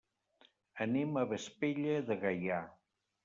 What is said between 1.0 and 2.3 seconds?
a Vespella de